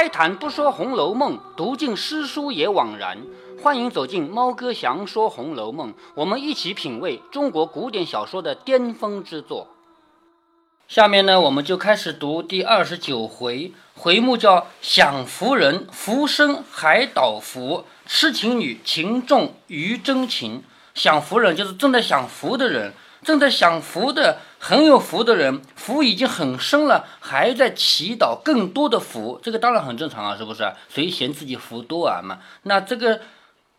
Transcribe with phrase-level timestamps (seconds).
[0.00, 3.18] 开坛不说《红楼梦》，读尽诗书也枉然。
[3.62, 9.68] 欢迎走进猫哥祥说《红楼梦》，我们一起品味中国古典小说的巅峰之作。
[10.88, 20.64] 下面呢，我们就开始读第二十九回，回目叫“享福人福生海岛福，痴情女情重于真情”。
[20.96, 22.94] 享福人就是正在享福的人。
[23.22, 30.70] 正在享福的很有福的人，福已经很深了，还在祈祷更多的福，这个当然很正常啊，是不是？
[30.90, 32.40] 谁嫌自己福多啊嘛？
[32.64, 33.22] 那这个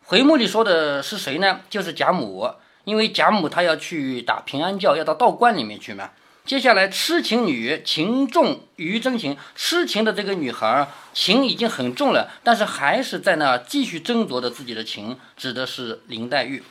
[0.06, 1.60] 回目里说的是谁呢？
[1.70, 2.50] 就是贾母，
[2.82, 6.10] 因为贾母她要去打平安教，要到道观里面去嘛。
[6.44, 16.64] 接下来痴情女情重于真情，痴情的这个女孩情已经很重了，但是还是在那继续争夺着自己的情，指的是林黛玉。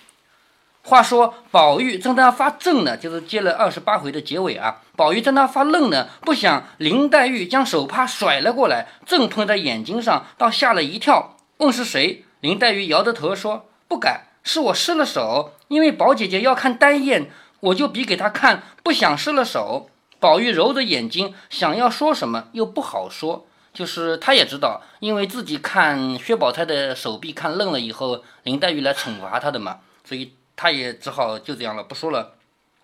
[0.84, 4.82] 话说宝玉正在发怔呢，就是接了二十八回的结尾啊。
[4.96, 12.26] 宝玉在那发愣呢，不想林黛玉将手帕甩了过来，正碰在眼睛上，倒吓了一跳，问是谁。
[12.40, 15.54] 林黛玉摇着头说：“不敢，是我失了手。
[15.68, 19.88] 因为宝姐姐要看单眼，我就比给她看，不想失了手。”
[20.20, 23.46] 宝玉揉着眼睛，想要说什么，又不好说。
[23.74, 30.34] 就是他也知道，因为自己看薛宝钗的手臂看愣了以后，林黛玉来惩罚他的嘛，所以。
[30.62, 32.36] 他也只好就这样了，不说了。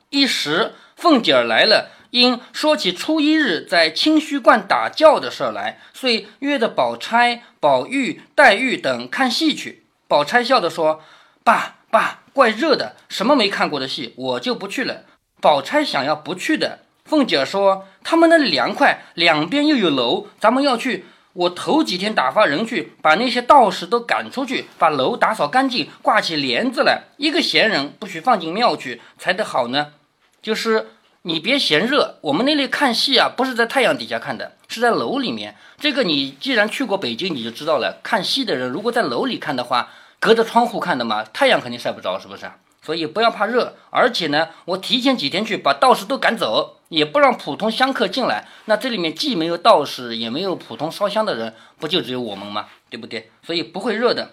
[0.10, 9.84] 一时凤姐儿来了，因说起初一日在清虚观打醮的事儿来，遂约着宝钗、宝玉、黛玉等看戏去。
[10.08, 11.04] 宝钗笑着说
[11.46, 15.04] ：“爸爸，怪热的，什么没看过的戏，我就不去了。”
[15.40, 21.06] 宝钗想要不去的，凤姐儿说：“他们那里凉快，两边又有楼，咱们要去。”
[21.38, 27.04] 我头几天打发人去，把那些道士都赶出去，把楼打扫干净，挂起帘子来。
[27.18, 29.94] 一个闲人不许放进庙去，才得好呢。
[30.42, 30.88] 就是
[31.22, 35.56] 你别嫌热，我们那里看戏啊，不是在太阳底下看的，是在楼里面。
[35.80, 38.00] 这个你既然去过北京，你就知道了。
[38.02, 39.90] 看戏的人如果在楼里看的话，
[40.20, 42.50] 隔着窗户看的嘛，太阳肯定晒不着，是不是？
[42.82, 43.76] 所以不要怕热。
[43.92, 46.77] 而且呢，我提前几天去，把道士都赶走。
[46.90, 52.68] 也不让普通香客进来，那这里面既没有道士，也没有普通烧香的人，不就只有我们吗？
[52.90, 53.30] 对不对？
[53.46, 54.32] 所以不会热的。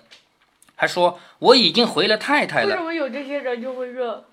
[0.77, 2.69] 还说我已经回了太太了。
[2.69, 4.25] 为什么有这些人就会热？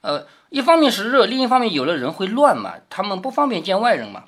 [0.00, 4.24] 呃，一方面是热，另一方面有了人会乱嘛，他们不方便见外人嘛。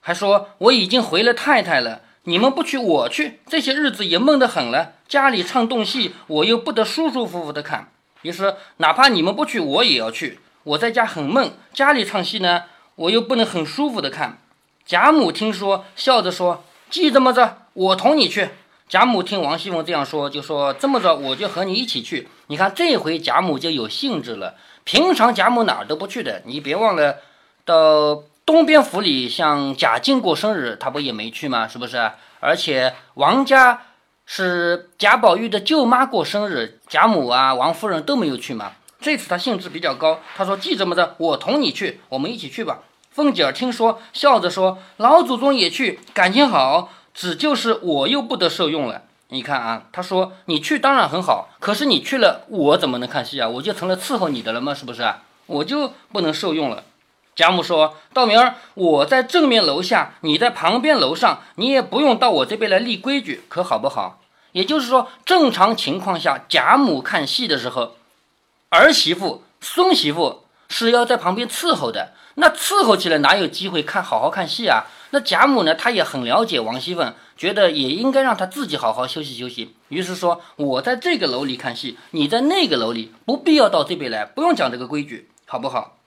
[0.00, 4.92] 还说我已经回了太太了，你们不去我去，这些日子也闷得很了。
[5.08, 7.90] 家里唱动戏，我又不得舒舒服服的看，
[8.22, 10.40] 于是哪怕你们不去，我也要去。
[10.66, 12.64] 我在家很闷，家里唱戏呢，
[12.96, 14.38] 我又不能很舒服的看。
[14.84, 18.50] 贾母听说，笑着说：“既这么着，我同你去。”
[18.88, 24.56] 贾母听王熙凤这样说，就说：“这么着，我就和你一起去。”你看这回贾母就有兴致了。
[24.82, 27.18] 平常贾母哪儿都不去的，你别忘了，
[27.64, 31.68] 到东边府里，像贾静过生日，她不也没去吗？
[31.68, 32.10] 是不是？
[32.40, 33.82] 而且王家
[34.24, 38.72] 是贾宝玉的舅妈过生日，贾母啊、王夫人都没有去嘛。
[39.00, 42.80] 这次他兴致比较高，他说：“记着么着，我同你去，我们一起去吧。”
[43.12, 49.02] 凤姐儿听说，笑着说：“老祖宗也去，感情好，只就是我又不得受用了。
[49.28, 53.48] 你看啊，他说你去当然很好，可是你去了，我怎么能看戏啊？
[53.48, 54.74] 我就成了伺候你的了吗？
[54.74, 55.02] 是不是？
[55.46, 56.82] 我就不能受用了。”
[57.36, 64.20] 贾母说：“道明儿，我在正面楼下，你在旁边楼上，你也不用到我这边来立规矩，可好不好？
[64.52, 67.96] 也就是说，正常情况下，贾母看戏的时候。”
[68.68, 74.84] 儿媳妇、孙媳妇是要在旁边伺候的，那伺候起来哪有机会看好好看戏啊？
[75.10, 79.76] 那贾母呢，她也很了解王熙凤，觉得也应该让她自己好好休息休息。
[79.88, 85.98] 于是说：“我在这个楼里看戏，你在那个楼里，不必要到这边来，不用讲这个规矩，好不好？”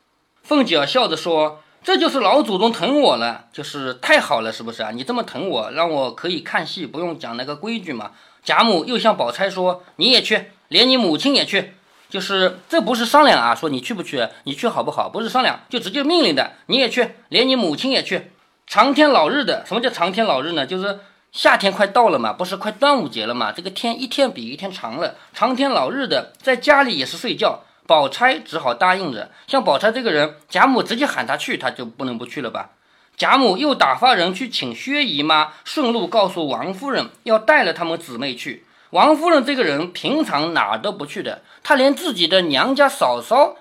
[0.43, 4.91] 凤姐笑着说：“这就是老祖宗疼我了，就是太好了，是不是啊？
[4.91, 8.11] 你这么疼我，让我可以看戏，不用讲那个规矩嘛。”
[8.43, 11.73] 贾母又向宝钗说：“你也去，连你母亲也去。”
[12.09, 15.07] 就是这不是商量啊，说你去不去，你去好不好？
[15.07, 16.53] 不是商量，就直接命令的。
[16.65, 18.31] 你也去，连你母亲也去。
[18.65, 20.65] 长天老日的，什么叫长天老日呢？
[20.65, 20.99] 就是
[21.31, 23.51] 夏天快到了嘛，不是快端午节了嘛？
[23.51, 27.61] 这个天一天比一天长了，长天老日的，在家里也是睡觉。
[27.85, 29.31] 宝钗只好答应着。
[29.47, 32.69] 像宝钗这个人，贾母直接喊她去，她就不能不去了吧？
[33.17, 38.63] 贾母又打发人去请薛姨妈，顺路告诉王夫人，要带了他们姊妹去。
[38.91, 43.55] 王夫人这个人平常哪都不去的，她连自己的娘家嫂嫂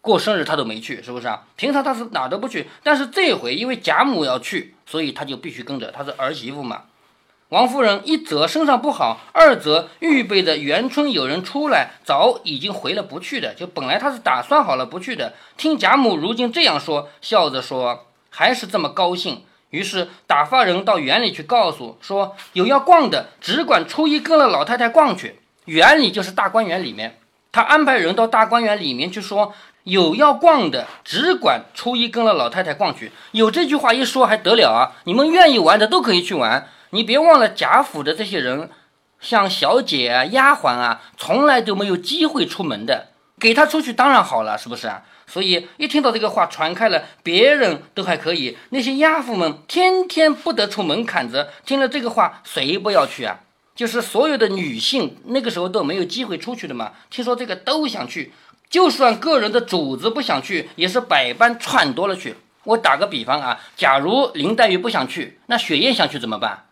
[0.00, 1.44] 过生日她都没去，是不是啊？
[1.54, 6.82] 平常她是哪都不去，但是这回因为贾母要去，所以她就必须跟着，她是儿媳妇嘛。
[7.50, 15.34] 王夫人一则身上不好，二则预备着元春有人出来，早已经回了不去的，就本来她是打算好了不去的。
[15.56, 19.44] 听贾母如今这样说，笑着说，还是这么高兴。
[19.72, 25.40] 于是打发人到园里去告诉说，有要逛的，只管初一跟了老太太逛去。
[25.64, 27.18] 园里就是大观园里面，
[27.50, 29.54] 他安排人到大观园里面去说，
[29.84, 33.12] 有要逛的，只管初一跟了老太太逛去。
[33.30, 34.92] 有这句话一说还得了啊！
[35.04, 38.68] 你们愿意玩的都可以去玩，你别忘了贾府的这些人，
[39.20, 43.11] 像小姐啊、丫鬟啊，从来都没有机会出门的，
[43.42, 45.02] 给他出去当然好了，是不是啊？
[45.26, 53.40] 所以一听到这个话传开了，别人都还可以，那些丫鬟们天天不得出门槛子，听了这个话，谁不要去啊？
[53.74, 58.32] 就是所有的女性那个时候都没有机会出去的嘛，听说这个都想去，
[58.70, 62.36] 就算个人的主子不想去，也是百般撺掇了去。
[62.62, 66.66] 我打个比方啊，假如林黛玉不想去，那雪雁想去怎么办？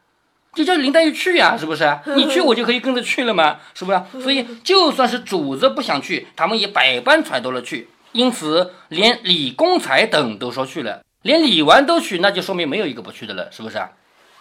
[0.55, 1.85] 就叫林黛玉去呀，是不是？
[2.17, 3.59] 你去我就可以跟着去了嘛？
[3.75, 4.01] 是不是？
[4.23, 7.89] 所以就算是主子不想去，他们也百般揣度了去。
[8.13, 13.91] 因此，连李公才等都说去了，连李纨都去，那就说明没有一个不去的了，是不是啊？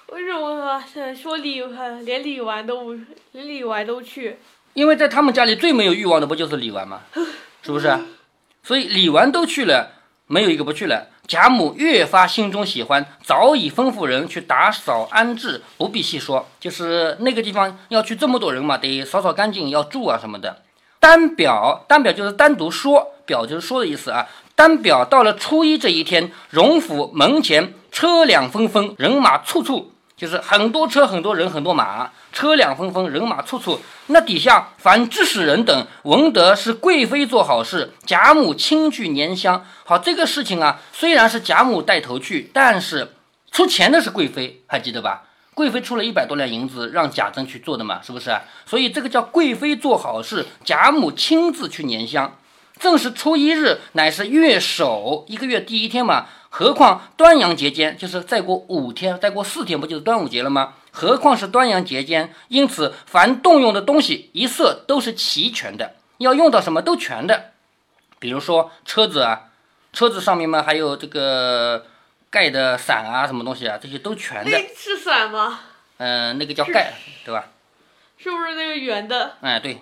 [0.07, 0.81] 为什么
[1.13, 1.61] 说李
[2.03, 2.93] 连李纨都不
[3.33, 4.37] 连李纨都去？
[4.73, 7.01] 因为在他们家里最没有欲望的不就是李纨吗？
[7.61, 7.95] 是不是？
[8.63, 9.98] 所以李纨都去了，
[10.31, 11.07] 没有一个不去了。
[11.27, 16.47] 贾母越发心中喜欢，早已吩咐人去打扫安置，不必细说。
[16.59, 20.61] 就是那个地方要去这么多人嘛，得扫扫干净，要住啊什么的。
[20.99, 24.27] 单表，单表就是单独说，表就是说的意思啊。
[24.55, 33.79] 单表到了初一这一天，荣府门前车辆纷纷，人马簇簇，就是很多车、很多人、很多马，车辆纷纷，人马簇簇。
[34.07, 39.65] 那底下凡知使人等闻得是贵妃做好事，贾母亲去拈香。
[39.85, 43.13] 好，这个事情啊，虽然是贾母带头去，但是
[43.51, 45.23] 出钱的是贵妃，还记得吧？
[45.53, 48.35] 贵妃出了一百多两银子，让贾珍去做的嘛，是不是？
[48.65, 52.37] 所以这个叫贵妃做好事，贾母亲自去拈香。
[52.79, 56.27] 正是初一日，乃是月首，一个月第一天嘛。
[56.51, 60.73] 何况端阳节间，就是再过五天，再过四天，不就是端午节了吗？
[60.99, 67.51] 何况是端阳节间，因此凡动用的东西一色都是齐全的，要用到什么都全的。
[68.19, 69.43] 比如说车子啊，
[69.93, 71.85] 车子上面嘛还有这个。
[72.31, 74.51] 盖的伞啊，什么东西啊，这些都全的。
[74.77, 75.61] 是伞吗？
[75.97, 76.93] 嗯，那个叫盖，
[77.25, 77.47] 对吧？
[78.19, 79.31] 是不是那个圆的？
[79.41, 79.81] 哎，对，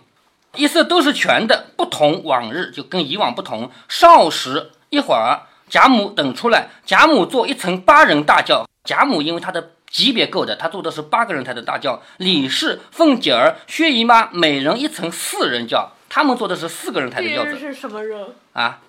[0.56, 3.70] 一色都是全的，不同往日，就跟以往不同。
[3.90, 8.66] 少时一会儿，贾母等出来，贾母坐一层八人大轿。
[8.86, 12.04] 贾母因为她的级别够的，他坐的是八个人抬的大轿。
[12.18, 17.58] 李氏、凤姐儿、薛姨妈每人一层四人轿，他们坐的是四个人抬的轿子。
[17.58, 18.82] 是什么人啊？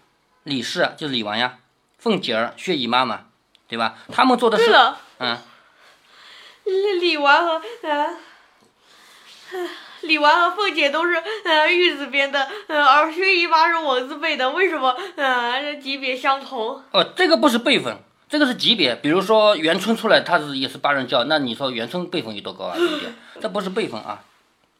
[0.42, 1.60] 李氏就是李纨呀，
[1.98, 3.20] 凤姐儿、薛姨妈嘛。
[3.66, 3.96] 对吧？
[4.12, 4.74] 他们坐的是，
[5.18, 5.36] 嗯，
[6.64, 8.16] 李李纨和呃，
[10.00, 16.82] 李纨和凤姐都是呃玉字边的，呃，而薛姨妈是文字辈的，为什么呃级别相同？
[16.92, 18.94] 哦，这个不是辈分，这个是级别。
[18.96, 22.76] 比如说元春出来，他是也是八人轿，那你说元春辈分有多高啊？
[22.76, 23.08] 对不对？
[23.40, 24.22] 这不是辈分啊。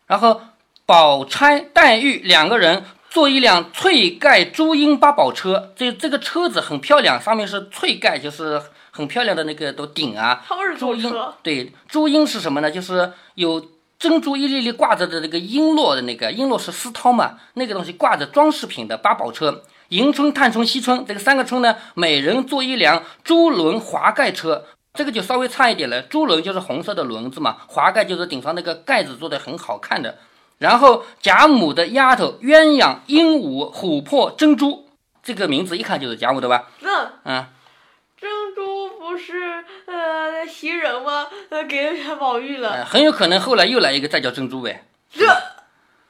[0.07, 0.41] 然后
[0.87, 2.85] 宝钗、黛玉两个人。
[3.11, 8.61] 坐一辆翠盖朱缨八宝车，这这个车子很漂亮，上面是翠盖，就是
[8.91, 10.45] 很漂亮的那个都顶啊。
[10.79, 11.11] 朱缨
[11.43, 12.71] 对，朱缨是什么呢？
[12.71, 13.67] 就是有
[13.99, 19.63] 珍珠一粒粒挂着的那个璎珞的那个，璎珞是丝绦嘛，那个东西挂着装饰品的八宝车。
[19.89, 26.03] 迎春、探春、惜春这个三个春呢，每人坐一辆珠轮华盖车，这个就稍微差一点了。
[26.03, 30.19] 珠轮就是红色的轮子嘛，华盖就是顶上那个盖子做的很好看的。
[30.59, 34.89] 然后贾母的丫头鸳鸯、鹦鹉、琥珀、珍珠，
[35.23, 36.69] 这个名字一看就是贾母的吧？
[36.83, 37.47] 嗯嗯，
[38.21, 41.29] 珍珠不是呃袭人吗？
[41.49, 42.85] 呃，给了宝玉了。
[42.85, 44.85] 很有可能后来又来一个再叫珍珠呗。
[45.11, 45.25] 这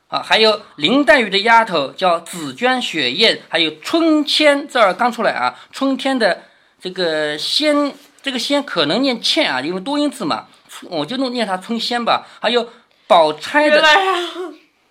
[0.08, 5.58] 啊，还有林黛玉的丫头叫紫鹃、雪雁，还有春千，这儿刚出来啊。
[5.72, 6.42] 春天的
[6.80, 10.48] 这个仙，这个仙可能念倩啊，因为多音字嘛，
[10.90, 12.26] 我就弄念它春仙吧。
[12.40, 12.68] 还有。
[13.08, 13.82] 宝钗的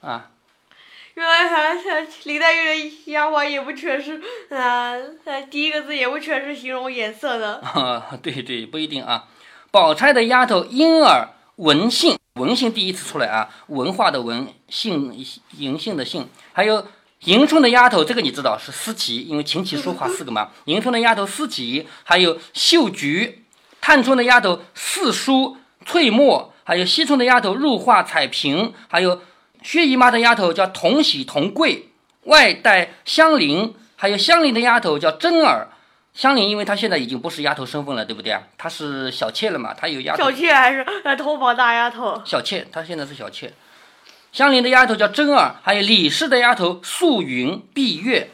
[0.02, 0.32] 啊，
[1.14, 4.20] 原来还林黛玉的丫鬟也不全是
[4.50, 4.96] 啊，
[5.52, 7.58] 第一个字也不全是形容颜色的。
[7.58, 9.26] 啊 对对，不一定啊。
[9.70, 15.14] 宝钗的丫头莺儿文姓，文姓第一次出来啊，文化的文，姓
[15.58, 16.28] 银姓的姓。
[16.54, 16.86] 还有
[17.22, 20.50] 迎春的丫头，这个你知道是思琪，因为琴棋书画四个嘛。
[20.66, 23.44] 迎春的丫头思琪，还有秀菊，
[23.82, 26.54] 探春的丫头四叔翠墨。
[26.64, 29.22] 还有惜春的丫头入画彩屏，还有
[29.64, 31.90] 薛姨妈的丫头叫同喜同贵，
[32.24, 35.70] 外带香菱，还有香菱的丫头叫真儿。
[36.18, 38.42] 香菱因为她现在已经不是丫头身份了，对不对啊？
[38.58, 40.24] 她是小妾了嘛，她有丫头。
[40.24, 42.20] 小妾还是呃头发大丫头？
[42.26, 43.54] 小妾，她现在是小妾。
[44.32, 48.32] 香菱的丫头叫真儿，还有李氏的丫头素云、碧月，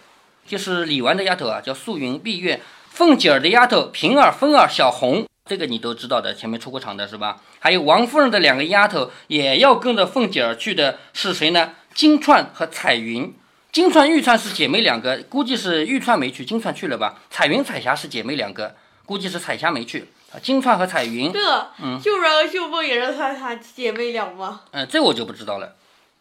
[0.47, 2.61] 就是李纨的丫头啊，叫素云、碧月。
[2.89, 5.27] 凤姐儿的丫头平儿、芬儿、小红。
[5.45, 7.41] 这个你都知道的，前面出过场的是吧？
[7.59, 11.71] 还有王夫人的两个丫头也要跟着凤姐儿去的是谁呢？
[11.93, 13.33] 金钏和彩云。
[13.73, 17.15] 金钏、玉钏是姐妹两个，估计是玉川没去，金钏去了吧？
[17.31, 20.07] 彩云、彩霞是姐妹两个，估计是彩霞没去。
[20.31, 24.61] 啊，金钏和彩云，这嗯秀然和秀凤也是她她姐妹俩吗？
[24.73, 25.73] 嗯，这我就不知道了。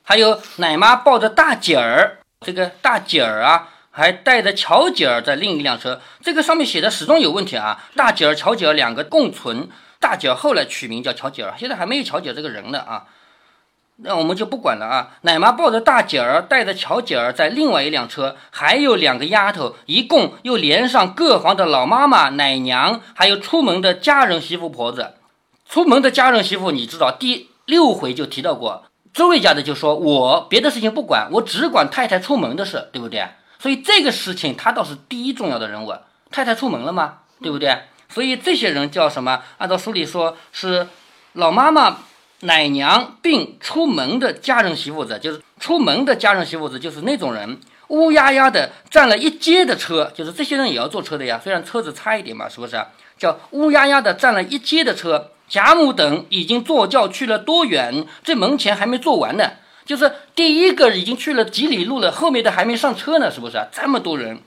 [0.02, 7.84] 还有奶妈抱着大姐儿，这个大姐儿啊，还带着乔姐儿在另一辆车，这个上面写的始终有问题啊。
[7.94, 9.68] 大姐儿、乔姐儿两个共存，
[10.00, 13.04] 大姐儿后来取名叫乔姐儿，现在还没有乔姐这个人呢啊。
[13.96, 15.18] 那我们就不管了啊！
[15.20, 25.12] 奶妈抱着大姐儿，带着巧姐儿在另外一辆车，还有两个丫头，一共又连上各房的老妈妈、奶娘，还有出门的家人、媳妇、婆子。
[25.68, 33.28] 出门的家人、媳妇，你知道第六回就提到过，周瑞家的就说：“我别的事情不管，我只管太太出门的事，对不对？”
[33.60, 35.94] 所以这个事情他倒是第一重要的人物。
[36.32, 37.18] 太太出门了吗？
[37.40, 37.82] 对不对？
[38.08, 39.42] 所以这些人叫什么？
[39.58, 40.88] 按照书里说是
[41.34, 41.98] 老妈妈。
[42.42, 47.58] 奶娘并出门的家人媳妇子，就是出门的家人媳妇子，就是那种人，
[47.88, 51.40] 乌压压的占了一街的车，就是这些人也要坐车的呀。
[51.42, 52.80] 虽然车子差一点嘛，是不是？
[53.16, 55.30] 叫乌压压的占了一街的车。
[55.48, 58.06] 贾母等已经坐轿去了多远？
[58.24, 59.50] 这门前还没坐完呢。
[59.84, 63.68] 就是第一个已经去了几里路了，后面的还没上车呢，是不是？
[63.70, 64.40] 这么多人，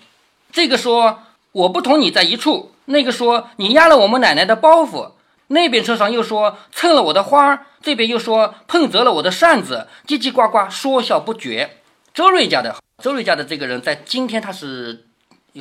[0.52, 1.20] 这个说
[1.52, 5.12] 我不同你在一处，那个说你压了我们奶奶的包袱。
[5.48, 11.78] 那边车上又说蹭了我的花儿，这边又说碰折了我的扇子，叽叽呱呱说笑不绝。
[12.14, 15.06] 周瑞家的周瑞家的这个人，在今天他是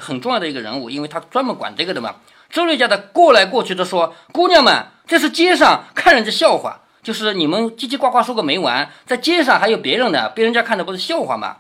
[0.01, 2.17] 很重要的一个人物，因为他专门管这个的嘛。
[2.51, 11.57] 周瑞家的过来过去的说：“姑娘们，这是街上看人家笑话，就是你们叽叽呱呱说个没完，在街上还有别人呢，被人家看的不是笑话吗？”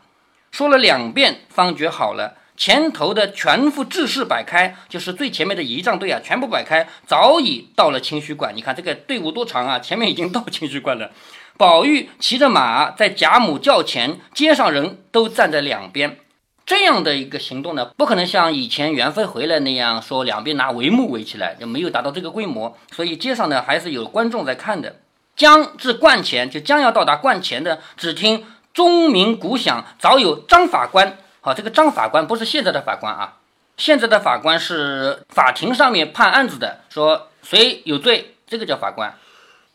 [0.52, 2.34] 说了两遍，方觉好了。
[2.56, 8.54] 前头的全副制式摆开，就是最前面的仪仗队啊，全部摆开，早已到了清虚观。
[8.56, 11.10] 你看这个队伍多长啊，前面已经到清虚观了。
[11.58, 16.18] 宝玉骑着马在贾母轿前，街上人都站在两边。
[16.66, 22.76] 这样的一个行动呢，不可能像以前元妃回来那样说两边拿帷幕围起来，就没有达到这个规模。
[22.90, 24.96] 所以街上呢还是有观众在看的。
[25.36, 31.18] 将至观前，就将要到达观前的，只听钟鸣鼓响，早有张法官。
[31.44, 33.36] 好，这个张法官不是现在的法官啊，
[33.76, 39.14] 现在的法官是法庭上面判案子的，说谁有罪，这个叫法官。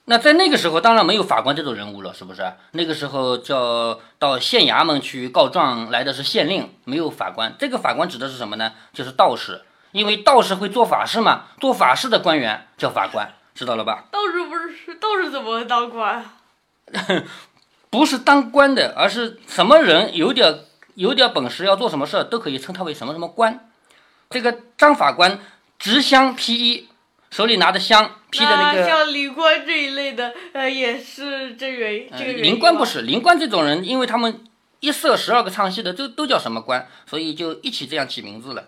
[0.06, 2.54] 那在那个时候，当然没有法官这种人物了，是不是？
[2.72, 7.54] 那个时候叫到县衙门去告状来的是县令，没有法官。
[7.60, 8.72] 这个法官指的是什么呢？
[8.92, 9.62] 就是道士，
[9.92, 14.06] 因为道士会做法事嘛，做法事的官员叫法官，知道了吧？
[14.10, 16.26] 道士不是道士怎么当官？
[17.92, 20.62] 不是当官的，而是什么人有点。
[21.00, 23.70] 有点本事要做什么事都可以称他为什么什么官。
[24.30, 25.40] 这个张法官
[25.80, 26.90] 执香披衣，
[27.32, 28.86] 手里拿着香披的那个。
[28.86, 34.44] 像灵官这一类的，呃，也是这原这个灵官不是灵官这种人，因为他们
[34.82, 38.66] 一色十二个唱戏的都都叫什么官，所以就一起这样起名字了。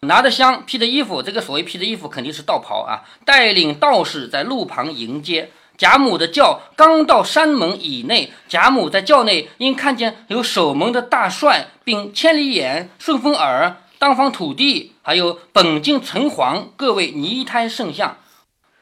[0.00, 5.50] 拿着香披的衣服，这个所谓披的衣服肯定是道袍啊，带领道士在路旁迎接。
[5.76, 18.18] 贾母的轿刚到山门以内，贾母在轿内因看见有守门的大帅，并千里眼、顺风耳、当方土地，还有本境城隍各位泥胎圣像。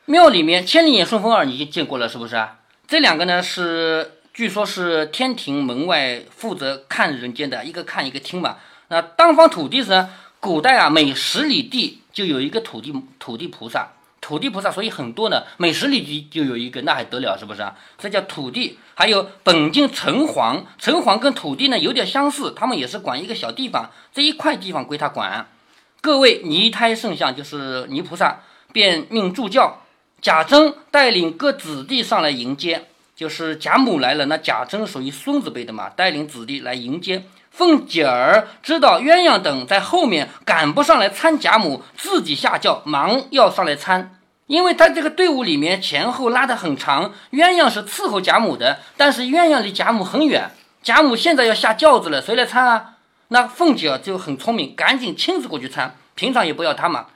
[0.04, 2.58] 庙里面千里眼、顺风耳你已经见过了是不是啊？
[2.86, 8.56] 这两个呢是据说是天庭门外负责看人间的，一个看一个听嘛。
[8.88, 10.06] 那当方土地是
[10.40, 13.92] 古代啊，每十里地就有一个土地土地菩萨。
[14.22, 17.76] 土地菩萨，所以很多呢，每十里地就有一个，那还得了，是不是啊？
[17.98, 18.78] 这叫土地。
[18.94, 25.48] 还有本境城隍，城隍跟土地呢有点相似，他们也是管一个小地方，这一块地方归他管。
[26.00, 29.82] 各位泥胎圣像就是泥菩萨，便命助教
[30.20, 32.86] 贾珍带领各子弟上来迎接，
[33.16, 37.24] 就是贾母来了，那贾珍属于孙子辈的嘛，带领子弟来迎接。
[37.52, 47.12] 凤姐儿知道鸳鸯等在后面赶不上来参贾母，自己下轿忙要上来参，因为他这个队伍里面前后拉得很长。
[47.30, 50.50] 鸳鸯是伺候贾母的，但是鸳鸯离贾母很远。
[50.82, 52.94] 贾母现在要下轿子了，谁来参啊？
[53.28, 55.94] 那凤姐儿就很聪明，赶紧亲自过去参。
[56.14, 57.06] 平常也不要他嘛。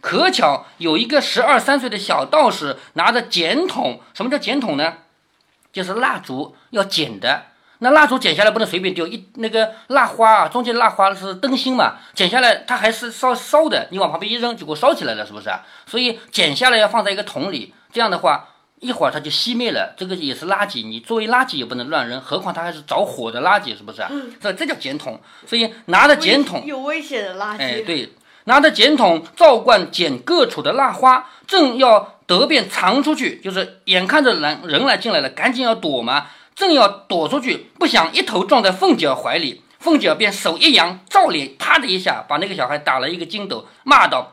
[0.00, 4.94] 可巧有一个十二三岁的小道士拿着剪筒，什么叫剪筒呢？
[5.70, 7.44] 就是蜡烛要剪的。
[7.82, 15.60] 那蜡烛剪下来不能随便丢，一那个蜡花啊，中间蜡花是灯芯嘛，剪下来它还是烧烧的，你往旁边一扔就给我烧起来了，是不是啊？
[15.84, 18.48] 所以剪下来要放在一个桶里，这样的话
[18.78, 24.08] 一会儿它就熄灭了，这个也是垃圾，你作为垃圾也不能乱扔，何况它还是着火的垃圾，是不是啊？
[24.40, 27.58] 这这叫捡桶，所以拿着捡桶有危险的垃圾。
[27.58, 28.12] 哎，对，
[28.44, 44.32] 拿着剪桶照灌剪各处的蜡花，正要得便藏出去，就是眼看着人人来进来了，赶紧要躲嘛，正要躲出去，不想一头撞在凤姐怀里，凤姐便手一扬，照脸啪的一下把那个小孩打了一个筋斗，骂道：“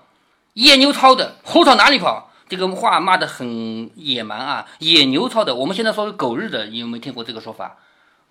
[0.54, 7.78] 野牛操的，胡朝哪里跑？”这个话骂得很野蛮啊，野牛操的，我们现在说是狗日的，你有没有听过这个说法？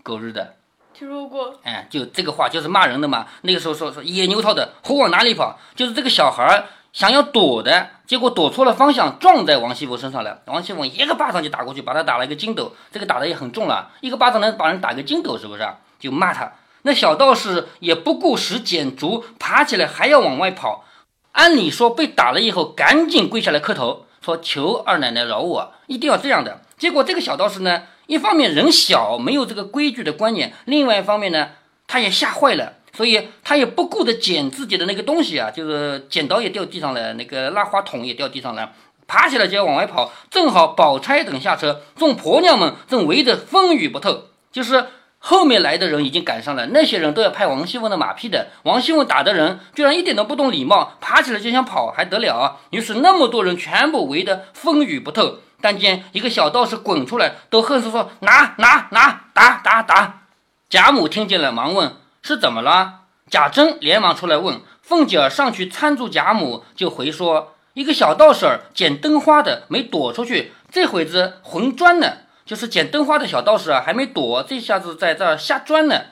[0.02, 0.56] 狗日的。
[0.92, 3.28] 听说过，哎，就这个话就是骂人的嘛。
[3.42, 5.56] 那个时候说说野牛操的，虎往哪里跑？
[5.76, 6.64] 就是这个小孩儿
[6.98, 10.40] 想要躲的，结果躲错了方向，撞在王熙凤身上了。
[10.46, 15.64] 王熙凤一个巴掌就打过去，把他打了一个筋斗，这个打的也很重了，一个巴掌能把人打个筋斗，是不是？
[16.00, 16.54] 就骂他。
[16.82, 20.84] 那小道士也不顾使剪竹，爬起来还要往外跑。
[21.30, 26.62] 按理说被打了以后，赶紧跪下来磕头，说求二奶奶饶我，一定要这样的。
[26.76, 27.84] 结果这个小道士呢？
[28.08, 31.50] 一方面人小没有这个规矩的观念，另外一方面呢，
[31.86, 38.72] 他也吓坏了，所以他也不顾得捡自己的那个东西啊，就是剪刀也掉地上了，那个蜡花筒也掉地上了，
[39.06, 40.10] 爬起来就要往外跑。
[40.28, 44.86] 正好宝钗等下车，众婆娘们正围着风雨不透，就是
[45.20, 48.48] 后面来的人已经赶上了，那些人都要拍王熙凤的马屁的。
[48.64, 52.56] 王熙凤打的人居然一点都不懂礼貌，爬起来就想跑，还得了啊？
[52.70, 55.36] 于是那么多人全部围得风雨不透。
[55.60, 60.22] 但见一个小道士滚出来，都恨死说：“拿拿拿，打打打！”
[60.70, 61.96] 贾母听见了，忙问
[62.28, 64.60] ：“是怎么了？”贾珍连忙出来问。
[64.82, 72.18] 凤姐儿上去搀住贾母，就回说：“一个小道士儿捡灯花的，没躲出去，这会子混砖呢。
[72.44, 76.02] 就是捡灯花的小道士啊，还没躲，这下子在这儿下砖呢。”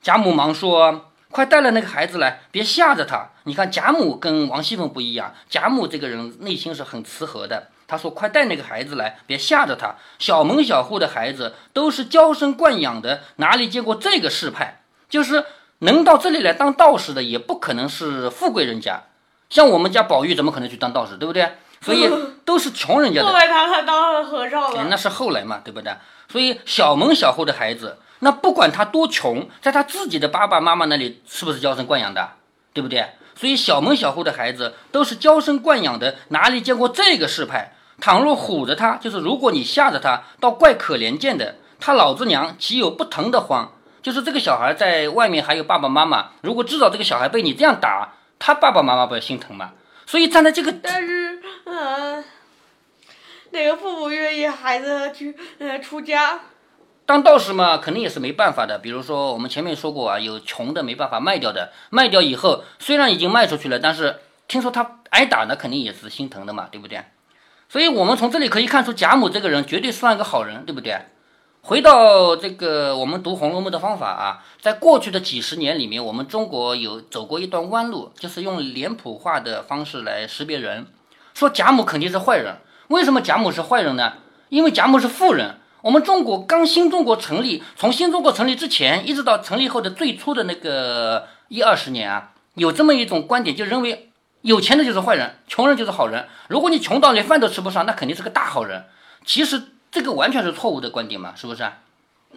[0.00, 7.68] 贾母忙说：“快带了那个孩子来，别吓着他。”你看贾母跟王熙凤不一样，贾母这个人内心是很慈和的。
[7.86, 9.94] 他说：“快带那个孩子来，别吓着他。
[10.18, 14.82] 小门小户的孩子都是娇生惯养的，哪里见过这个世派？
[15.08, 15.46] 就是
[15.80, 19.02] 能到这里来当道士的，也不可能是富贵人家。
[19.48, 21.52] 像我们家宝玉，怎么可能去当道士，对不对？
[21.80, 22.10] 所以
[22.44, 23.26] 都是穷人家的。
[23.26, 25.92] 后来他还当了和尚了，那是后来嘛，对不对？
[26.28, 32.30] 所以小门小户的孩子，那不管他多穷，在他自己的爸爸妈妈那里，是不是娇生惯养的，
[32.72, 33.06] 对不对？
[33.36, 41.56] 所以小门小户的孩子都是娇生惯养的，哪里见过这个世派？”倘若唬着他，就是如果你吓着他，倒怪可怜见的。
[41.80, 43.72] 他老子娘岂有不疼的慌？
[44.08, 49.72] 就是这个小孩在外面还有爸爸妈妈，如果知道这个小孩被你这样打，他爸爸妈妈不要心疼吗？
[50.06, 52.24] 所以站在这个，但是，嗯，
[53.50, 56.40] 哪个父母愿意孩子去呃出家？
[57.04, 58.78] 当道士嘛，肯定也是没办法的。
[58.78, 67.04] 比如说我们前面说过啊，有穷的没办法卖掉的，卖掉以后虽然已经卖出去了，但是听说他挨打呢，肯定也是心疼的嘛，对不对？
[67.68, 70.98] 所以，我们从这里可以看出，贾母这个人绝对算一个好人，对不对？
[71.68, 80.86] 回到这个我们读《红楼梦》的方法啊，在过去的几十年里面，我们中国有走过一段弯路，就是用脸谱化的方式来识别人，
[81.34, 82.56] 说贾母肯定是坏人。
[82.86, 84.14] 为什么贾母是坏人呢？
[84.48, 85.56] 因为贾母是富人。
[85.82, 94.10] 我们中国刚新中国成立，从新中国成立之前一直到成立后的最初的那个一二十年啊，有这么一种观点，就认为。
[94.40, 96.26] 有钱的就是坏人，穷人就是好人。
[96.48, 98.84] 如果你穷到连饭都吃不上，那肯定是个大好人。
[99.26, 101.62] 其实这个完全是错误的观点嘛，是不是？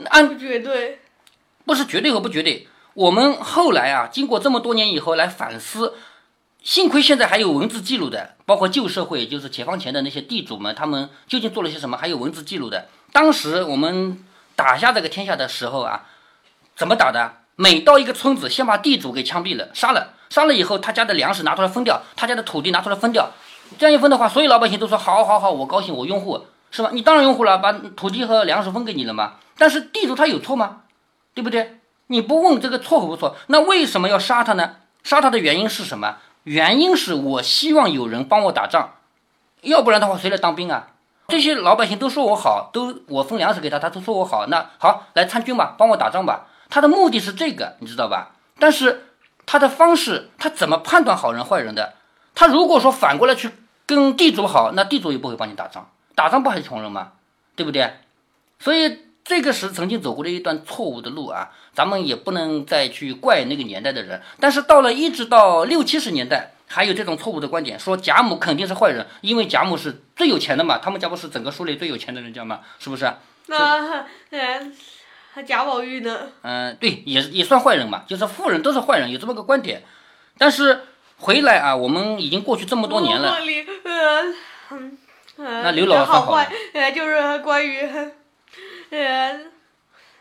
[0.10, 1.00] 按绝对
[1.66, 2.68] 不是绝对和不绝对。
[2.94, 5.96] 我们后来啊，经过这么多年以后来反思，
[6.62, 12.88] 幸亏现在还有文字记录的，包括旧社会，就是解放前的那些地主们，他们究竟做了些什么，还有文字记录的。
[13.12, 14.24] 当时我们
[14.56, 16.06] 打下这个天下的时候啊，
[16.76, 17.38] 怎么打的？
[17.56, 20.14] 每到一个村子，先把地主给枪毙了，杀了。
[20.30, 23.30] 杀了以后，他家的粮食拿出来分掉，他家的土地拿出来分掉，
[23.78, 26.90] 这样一分的话，所有老百姓都说好，好，好，我高兴，我拥护，是吧？
[26.92, 29.34] 你当然拥护了，把土地和粮食分给你了嘛。
[29.58, 30.82] 但是地主他有错吗？
[31.36, 31.80] 对不对？
[32.08, 34.78] 你不问这个错和不错，那为什么要杀他呢？
[35.04, 36.18] 杀他的原因是什么？
[36.44, 38.96] 原因是我希望有人帮我打仗，
[39.62, 40.88] 要不然的话谁来当兵啊？
[41.28, 46.48] 这些老百姓都说我好，都我分粮食给他，他都说我好，那好来参军吧，帮我打仗吧。
[46.70, 48.32] 他的目的是这个，你知道吧？
[48.58, 49.08] 但是。
[49.44, 51.96] 他的方式，他怎么判断好人坏人的？
[52.36, 53.50] 他如果说反过来去
[53.86, 57.13] 跟地主好，那地主也不会帮你打仗，打仗不还是穷人吗？
[57.56, 57.93] 对不对？
[58.60, 64.21] 所以这个是曾经走过的一段错误的路啊，咱们也不能再去怪那个年代的人。
[64.39, 73.12] 但是到了一直到六七十年代，还有这种错误的观点，说贾母肯定是坏人，因为贾母是最有钱的嘛，他们家不是整个书里最有钱的人家嘛，是不是？
[73.47, 74.76] 那嗯。
[75.47, 76.28] 贾宝玉呢？
[76.41, 79.82] 嗯，对，也也算坏人嘛，就是富人都是坏人，有这么个观点。
[80.38, 80.82] 但是
[81.19, 83.38] 回来啊，我们已经过去这么多年了。
[85.43, 87.80] 那刘老好坏，呃，就是关于
[88.91, 89.39] 呃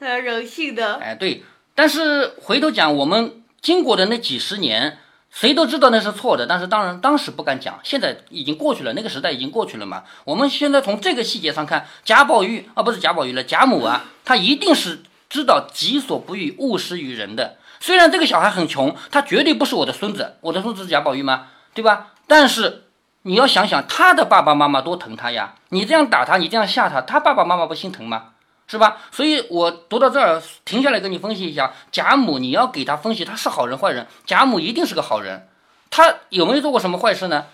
[0.00, 0.94] 呃人性的。
[0.96, 1.44] 哎，对。
[1.74, 4.98] 但是回头讲，我们经过的那几十年，
[5.30, 10.04] 谁都知道那是错的，但是当然当时不敢讲，现在已经过去了，那个时代已经过去了嘛。
[10.24, 17.56] 我们现在从这个细节上看，贾宝玉啊，不是贾宝玉了，贾母啊，他一定是知道己所不欲，勿施于人的。
[17.78, 21.46] 虽然这个小孩很穷，他绝对不是我的孙子，我的孙子是贾宝玉吗？
[21.72, 22.12] 对吧？
[22.26, 22.85] 但是
[23.22, 25.54] 你要想想，他的爸爸妈妈多疼他呀！
[25.68, 28.28] 你这样打他，你这样吓他，他爸爸妈妈不心疼吗？
[28.66, 28.98] 是吧？
[29.11, 34.06] 所以我读到这儿，停下来跟你分析一下，贾母，你要给他分析他是好人坏人。
[34.24, 35.48] 贾母一定是个好人，
[35.90, 37.46] 他有没有做过什么坏事呢？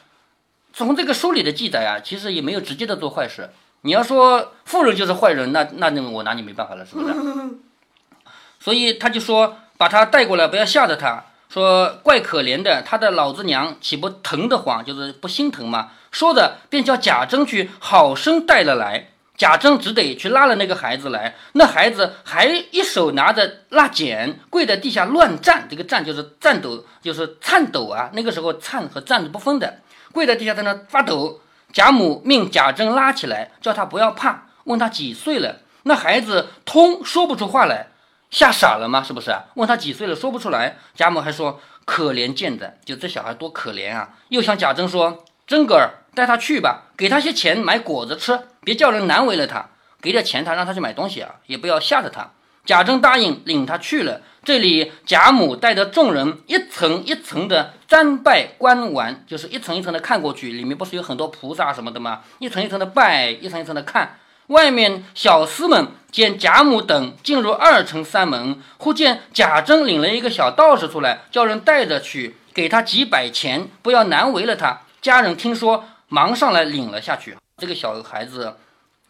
[0.72, 3.50] 从这个书里的记载啊，其实也没有直接的做坏事。
[3.81, 7.14] 你要说富人就是坏人，那那那我拿你没办法了，是不是？
[8.61, 11.24] 所以他就说把他带过来，不要吓着他。
[11.57, 14.85] 说怪可怜的，他的老子娘岂不疼得慌？
[14.85, 15.88] 就是不心疼吗？
[16.11, 19.12] 说着便叫贾珍去好生带了来。
[19.38, 25.66] 贾珍只得去拉了那个孩子来，那孩子还一手拿着蜡剪，跪在地下乱站。
[25.71, 28.11] 这个站就是颤抖，就是颤抖啊。
[28.12, 29.79] 那个时候颤和站是不分的，
[30.12, 31.40] 跪在地下在那发抖。
[31.73, 35.57] 贾母命贾珍拉起来，叫他不要怕，问他几岁了。
[35.85, 37.87] 那孩子通说不出话来，
[38.31, 39.03] 吓傻了吗？
[39.03, 39.35] 是不是？
[39.55, 40.77] 问他几岁了，说不出来。
[40.95, 44.11] 贾母还说可怜见的，就这小孩多可怜啊。
[44.29, 45.25] 又向贾珍说。
[45.47, 49.65] 真哥儿，带他去吧，给他些钱买果子吃，别叫人难为了他。
[50.03, 52.33] 给点钱他，让他去买东西啊，也不要吓着他。
[52.65, 54.23] 贾珍答应，领他去了。
[54.43, 62.23] 这里贾母带着众人一层一层的瞻拜观玩，就是一层一层的看过去，里面不是有很多菩萨什么的吗？
[62.41, 64.19] 一层一层的拜，一层一层的看。
[64.49, 74.83] 外面小厮们见贾母等进入二层三门，忽见贾珍领了一个小道士出来，叫人带着去，给他几百钱，不要难为了他。
[75.03, 77.37] 家人听说，忙上来领了下去。
[77.59, 78.57] 这个小孩子，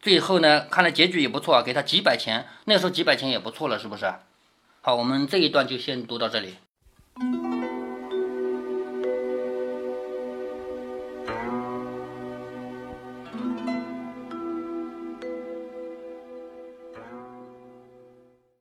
[0.01, 2.47] 最后呢，看来结局也不错，给他几百钱。
[2.65, 4.13] 那时候几百钱也不错了，是不是？
[4.81, 6.57] 好，我们这一段就先读到这里。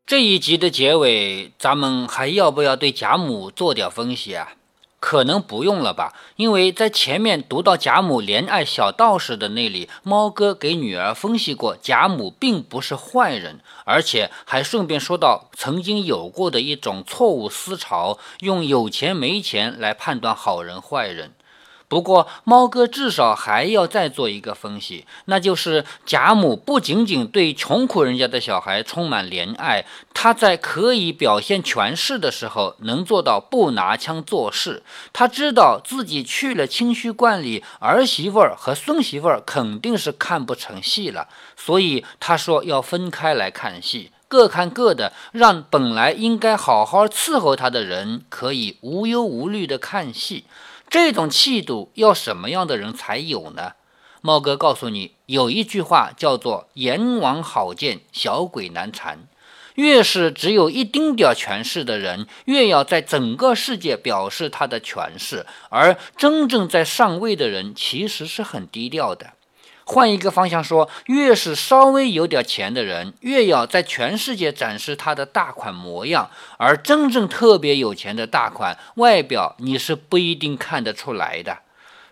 [0.07, 4.53] 这一集的结尾，咱们还要不要对贾母做点分析啊？
[4.99, 21.33] 可能不用了吧，因为在前面读到贾母怜爱小道士的那里，猫哥给女儿分析过，贾母并不是坏人，而且还顺便说到曾经有过的一种错误思潮，用有钱没钱来判断好人坏人。
[21.87, 34.81] 不过，猫哥至少还要再做一个分析，那就是贾母不仅仅对穷苦人家的小孩充满怜爱，他在可以表现权势的时候，能做到不拿枪做事。
[35.13, 50.45] 他知道自己去了清虚观里，儿媳妇儿和孙媳妇儿肯定是看不成戏了，所以他说要分开来看戏，各看各的，让本来应该好好伺候他的人可以无忧无虑的看戏。
[50.89, 53.73] 这种气度要什么样的人才有呢？
[54.21, 59.27] 猫哥告诉你，有一句话叫做“阎王好见，小鬼难缠”。
[59.75, 69.33] 越是只有一丁点权势的人，越要在整个世界表示他的权势，而真正在上位的人其实是很低调的。
[69.85, 81.59] 换一个方向说，越是稍微有点钱的人，越要在全世界展示他的大款模样，而真正特别有钱的大款，外表你是不一定看得出来的。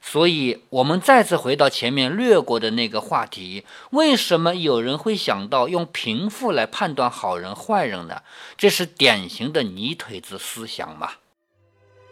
[0.05, 8.21] 所以，我们再次回到前面略过的那个话题：为什么有人会想到用贫富来判断好人坏人呢？
[8.57, 11.09] 这是典型的泥腿子思想嘛？